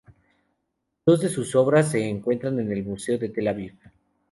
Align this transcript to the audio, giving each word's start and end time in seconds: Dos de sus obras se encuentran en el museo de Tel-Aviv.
Dos 1.05 1.19
de 1.21 1.29
sus 1.29 1.53
obras 1.55 1.91
se 1.91 2.09
encuentran 2.09 2.59
en 2.59 2.71
el 2.71 2.83
museo 2.83 3.19
de 3.19 3.29
Tel-Aviv. 3.29 3.77